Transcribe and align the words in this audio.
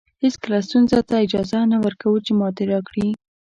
هېڅکله 0.23 0.57
ستونزو 0.67 0.99
ته 1.09 1.15
اجازه 1.25 1.59
نه 1.71 1.77
ورکوو 1.85 2.23
چې 2.25 2.31
ماتې 2.39 2.63
راکړي. 2.71 3.07